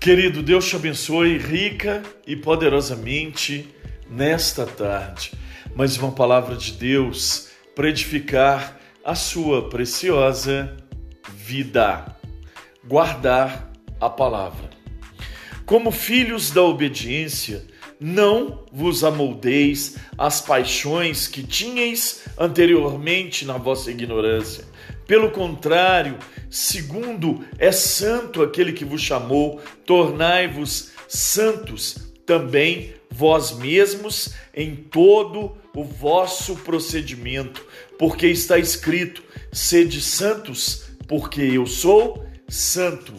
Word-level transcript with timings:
Querido, 0.00 0.42
Deus 0.42 0.66
te 0.66 0.76
abençoe 0.76 1.36
rica 1.36 2.02
e 2.26 2.34
poderosamente 2.34 3.68
nesta 4.10 4.64
tarde. 4.64 5.32
Mais 5.76 5.98
uma 5.98 6.10
palavra 6.10 6.56
de 6.56 6.72
Deus 6.72 7.50
para 7.76 7.90
edificar 7.90 8.80
a 9.04 9.14
sua 9.14 9.68
preciosa 9.68 10.74
vida. 11.28 12.16
Guardar 12.82 13.70
a 14.00 14.08
palavra. 14.08 14.70
Como 15.66 15.90
filhos 15.90 16.50
da 16.50 16.62
obediência, 16.62 17.66
não 18.00 18.64
vos 18.72 19.04
amoldeis 19.04 19.98
às 20.16 20.40
paixões 20.40 21.28
que 21.28 21.42
tinhais 21.42 22.24
anteriormente 22.38 23.44
na 23.44 23.58
vossa 23.58 23.90
ignorância. 23.90 24.64
Pelo 25.10 25.32
contrário, 25.32 26.16
segundo 26.48 27.44
é 27.58 27.72
santo 27.72 28.44
aquele 28.44 28.72
que 28.72 28.84
vos 28.84 29.02
chamou, 29.02 29.60
tornai-vos 29.84 30.92
santos 31.08 32.12
também 32.24 32.94
vós 33.10 33.50
mesmos 33.50 34.32
em 34.54 34.76
todo 34.76 35.58
o 35.74 35.82
vosso 35.82 36.54
procedimento, 36.58 37.60
porque 37.98 38.28
está 38.28 38.56
escrito: 38.56 39.20
sede 39.52 40.00
santos, 40.00 40.92
porque 41.08 41.42
eu 41.42 41.66
sou 41.66 42.24
santo. 42.48 43.12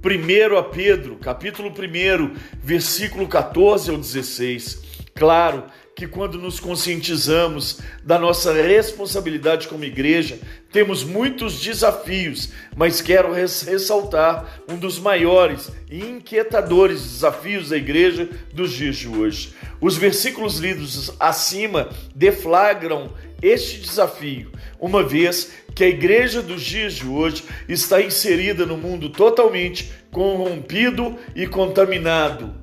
Primeiro 0.00 0.56
a 0.56 0.62
Pedro, 0.62 1.16
capítulo 1.16 1.68
1, 1.68 2.34
versículo 2.62 3.28
14 3.28 3.90
ao 3.90 3.98
16. 3.98 4.80
Claro 5.14 5.64
que 5.94 6.06
quando 6.06 6.38
nos 6.38 6.58
conscientizamos 6.58 7.80
da 8.02 8.18
nossa 8.18 8.52
responsabilidade 8.52 9.68
como 9.68 9.84
igreja, 9.84 10.38
temos 10.72 11.04
muitos 11.04 11.60
desafios, 11.60 12.50
mas 12.76 13.00
quero 13.00 13.32
ressaltar 13.32 14.62
um 14.68 14.76
dos 14.76 14.98
maiores 14.98 15.70
e 15.90 15.98
inquietadores 16.00 17.02
desafios 17.02 17.68
da 17.70 17.76
igreja 17.76 18.28
dos 18.54 18.72
dias 18.72 18.96
de 18.96 19.08
hoje. 19.08 19.52
Os 19.80 19.96
versículos 19.96 20.58
lidos 20.58 21.12
acima 21.18 21.88
deflagram 22.14 23.10
este 23.42 23.80
desafio, 23.80 24.52
uma 24.78 25.02
vez 25.02 25.50
que 25.74 25.84
a 25.84 25.88
igreja 25.88 26.42
dos 26.42 26.62
dias 26.62 26.94
de 26.94 27.06
hoje 27.06 27.44
está 27.68 28.00
inserida 28.00 28.66
no 28.66 28.76
mundo 28.76 29.08
totalmente 29.08 29.90
corrompido 30.10 31.18
e 31.34 31.46
contaminado. 31.46 32.54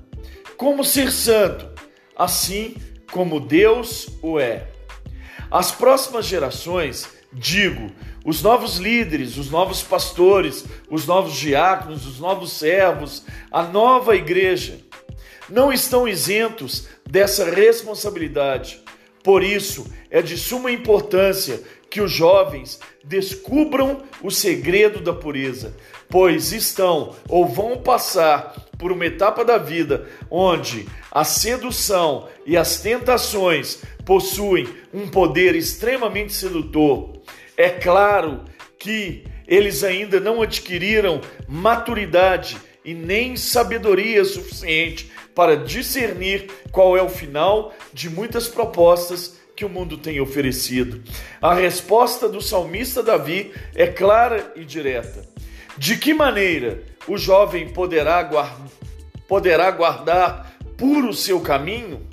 Como 0.55 0.83
ser 0.83 1.11
santo? 1.11 1.67
Assim 2.16 2.75
como 3.11 3.39
Deus 3.39 4.09
o 4.22 4.39
é. 4.39 4.67
As 5.50 5.72
próximas 5.72 6.25
gerações, 6.25 7.08
digo, 7.31 7.91
os 8.25 8.41
novos 8.41 8.77
líderes, 8.77 9.38
os 9.38 9.49
novos 9.49 9.81
pastores, 9.81 10.66
os 10.89 11.05
novos 11.05 11.36
diáconos, 11.36 12.05
os 12.05 12.19
novos 12.19 12.52
servos, 12.52 13.23
a 13.49 13.64
nova 13.64 14.16
igreja, 14.16 14.80
não 15.49 15.72
estão 15.72 16.08
isentos 16.08 16.88
dessa 17.09 17.49
responsabilidade. 17.49 18.81
Por 19.23 19.44
isso, 19.44 19.89
é 20.09 20.21
de 20.21 20.38
suma 20.38 20.71
importância 20.71 21.61
que 21.89 22.02
os 22.02 22.11
jovens 22.11 22.80
descubram 23.03 24.03
o 24.21 24.30
segredo 24.30 24.99
da 24.99 25.14
pureza, 25.14 25.73
pois 26.09 26.52
estão 26.52 27.16
ou 27.30 27.47
vão 27.47 27.77
passar 27.77 28.67
por 28.78 28.92
uma 28.92 29.06
etapa 29.06 29.44
da 29.44 29.58
vida 29.58 30.08
onde 30.30 30.88
a 31.11 31.23
sedução 31.23 32.28
e 32.45 32.56
as 32.56 32.80
tentações 32.80 33.81
possuem 34.06 34.67
um 34.94 35.08
poder 35.08 35.56
extremamente 35.56 36.33
sedutor. 36.33 37.22
É 37.55 37.70
claro 37.70 38.45
que 38.78 39.23
eles 39.48 39.83
ainda 39.83 40.20
não 40.20 40.42
adquiriram 40.42 41.22
maturidade 41.48 42.58
e 42.83 42.94
nem 42.94 43.36
sabedoria 43.36 44.23
suficiente 44.23 45.11
para 45.33 45.58
discernir 45.58 46.49
qual 46.71 46.95
é 46.95 47.02
o 47.02 47.09
final 47.09 47.73
de 47.94 48.09
muitas 48.09 48.48
propostas 48.48 49.38
que 49.55 49.65
o 49.65 49.70
mundo 49.70 49.98
tem 49.98 50.21
oferecido. 50.21 51.02
A 51.42 51.54
resposta 51.54 52.30
do 52.30 52.42
salmista 52.42 53.02
Davi 53.02 53.52
é 53.76 53.88
clara 53.88 54.54
e 54.55 54.64
direta. 54.64 55.27
De 55.77 55.98
que 55.98 56.14
maneira 56.14 56.83
o 57.08 57.18
jovem 57.18 57.70
poderá, 57.70 58.22
guardar, 58.23 58.68
poderá 59.28 59.72
guardar 59.72 60.54
puro 60.78 61.14
seu 61.14 61.40
caminho? 61.40 62.06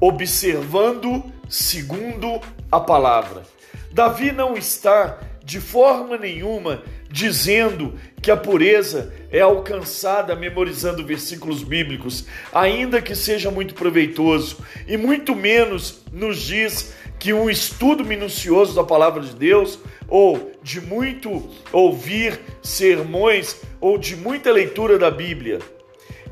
Observando 0.00 1.24
segundo 1.48 2.40
a 2.70 2.80
palavra. 2.80 3.42
Davi 3.90 4.32
não 4.32 4.56
está 4.56 5.18
de 5.44 5.60
forma 5.60 6.16
nenhuma 6.16 6.82
dizendo 7.10 7.98
que 8.22 8.30
a 8.30 8.36
pureza 8.36 9.12
é 9.30 9.40
alcançada 9.40 10.34
memorizando 10.34 11.04
versículos 11.04 11.62
bíblicos, 11.62 12.24
ainda 12.52 13.02
que 13.02 13.14
seja 13.14 13.50
muito 13.50 13.74
proveitoso, 13.74 14.58
e 14.86 14.96
muito 14.96 15.36
menos 15.36 16.02
nos 16.10 16.40
diz 16.40 16.94
que 17.22 17.32
um 17.32 17.48
estudo 17.48 18.04
minucioso 18.04 18.74
da 18.74 18.82
palavra 18.82 19.22
de 19.22 19.32
Deus, 19.32 19.78
ou 20.08 20.50
de 20.60 20.80
muito 20.80 21.48
ouvir 21.70 22.40
sermões, 22.60 23.60
ou 23.80 23.96
de 23.96 24.16
muita 24.16 24.50
leitura 24.50 24.98
da 24.98 25.08
Bíblia. 25.08 25.60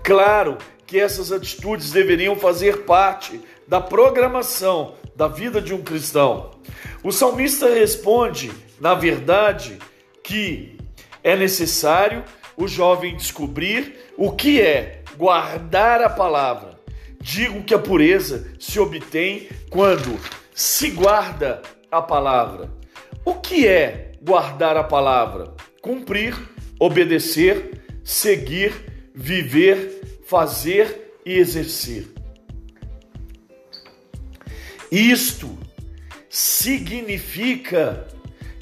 Claro 0.02 0.58
que 0.88 0.98
essas 0.98 1.30
atitudes 1.30 1.92
deveriam 1.92 2.34
fazer 2.34 2.78
parte 2.78 3.40
da 3.68 3.80
programação 3.80 4.96
da 5.14 5.28
vida 5.28 5.60
de 5.60 5.72
um 5.72 5.80
cristão. 5.80 6.58
O 7.04 7.12
salmista 7.12 7.72
responde, 7.72 8.50
na 8.80 8.92
verdade, 8.92 9.78
que 10.24 10.76
é 11.22 11.36
necessário 11.36 12.24
o 12.56 12.66
jovem 12.66 13.16
descobrir 13.16 14.12
o 14.16 14.32
que 14.32 14.60
é 14.60 15.04
guardar 15.16 16.02
a 16.02 16.10
palavra. 16.10 16.80
Digo 17.20 17.62
que 17.62 17.74
a 17.74 17.78
pureza 17.78 18.52
se 18.58 18.80
obtém 18.80 19.48
quando 19.70 20.18
se 20.60 20.90
guarda 20.90 21.62
a 21.90 22.02
palavra. 22.02 22.70
O 23.24 23.36
que 23.36 23.66
é 23.66 24.12
guardar 24.20 24.76
a 24.76 24.84
palavra? 24.84 25.54
Cumprir, 25.80 26.36
obedecer, 26.78 27.80
seguir, 28.04 29.10
viver, 29.14 30.20
fazer 30.26 31.14
e 31.24 31.32
exercer. 31.38 32.08
Isto 34.92 35.58
significa 36.28 38.06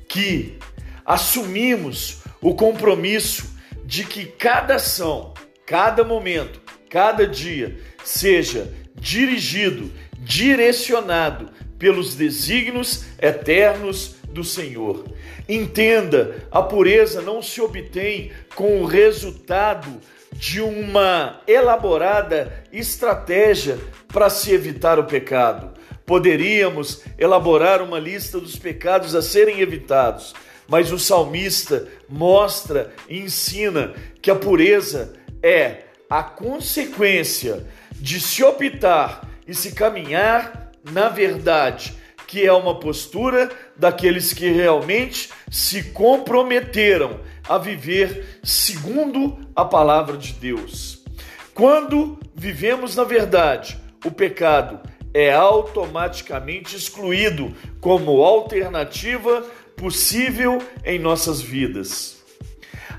que 0.08 0.56
assumimos 1.04 2.22
o 2.40 2.54
compromisso 2.54 3.58
de 3.84 4.04
que 4.04 4.24
cada 4.24 4.76
ação, 4.76 5.34
cada 5.66 6.04
momento, 6.04 6.60
cada 6.88 7.26
dia 7.26 7.76
seja 8.04 8.72
dirigido, 8.94 9.92
direcionado 10.16 11.58
pelos 11.78 12.14
desígnios 12.14 13.04
eternos 13.20 14.16
do 14.28 14.44
Senhor. 14.44 15.04
Entenda, 15.48 16.46
a 16.50 16.62
pureza 16.62 17.22
não 17.22 17.40
se 17.40 17.60
obtém 17.60 18.32
com 18.54 18.82
o 18.82 18.86
resultado 18.86 20.00
de 20.32 20.60
uma 20.60 21.40
elaborada 21.46 22.64
estratégia 22.72 23.78
para 24.08 24.28
se 24.28 24.52
evitar 24.52 24.98
o 24.98 25.04
pecado. 25.04 25.72
Poderíamos 26.04 27.02
elaborar 27.18 27.82
uma 27.82 27.98
lista 27.98 28.38
dos 28.40 28.56
pecados 28.56 29.14
a 29.14 29.22
serem 29.22 29.60
evitados, 29.60 30.34
mas 30.66 30.92
o 30.92 30.98
salmista 30.98 31.88
mostra 32.08 32.92
e 33.08 33.18
ensina 33.18 33.94
que 34.20 34.30
a 34.30 34.34
pureza 34.34 35.14
é 35.42 35.84
a 36.08 36.22
consequência 36.22 37.66
de 37.92 38.20
se 38.20 38.42
optar 38.44 39.28
e 39.46 39.54
se 39.54 39.72
caminhar 39.72 40.67
na 40.92 41.08
verdade, 41.08 41.94
que 42.26 42.44
é 42.44 42.52
uma 42.52 42.78
postura 42.78 43.50
daqueles 43.76 44.32
que 44.32 44.50
realmente 44.50 45.30
se 45.50 45.84
comprometeram 45.92 47.20
a 47.48 47.56
viver 47.56 48.40
segundo 48.44 49.38
a 49.56 49.64
palavra 49.64 50.16
de 50.16 50.34
Deus. 50.34 51.02
Quando 51.54 52.18
vivemos 52.34 52.94
na 52.94 53.04
verdade, 53.04 53.78
o 54.04 54.10
pecado 54.10 54.80
é 55.14 55.32
automaticamente 55.32 56.76
excluído 56.76 57.54
como 57.80 58.22
alternativa 58.22 59.42
possível 59.76 60.62
em 60.84 60.98
nossas 60.98 61.40
vidas. 61.40 62.22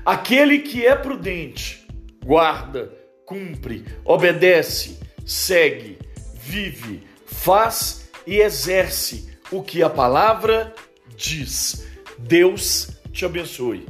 Aquele 0.04 0.58
que 0.58 0.84
é 0.84 0.96
prudente, 0.96 1.86
guarda, 2.24 2.92
cumpre, 3.24 3.84
obedece, 4.04 4.98
segue, 5.24 5.98
vive, 6.34 7.04
faz 7.40 8.10
e 8.26 8.40
exerce 8.40 9.28
o 9.50 9.62
que 9.62 9.82
a 9.82 9.88
palavra 9.88 10.74
diz. 11.16 11.86
Deus 12.18 12.90
te 13.12 13.24
abençoe. 13.24 13.86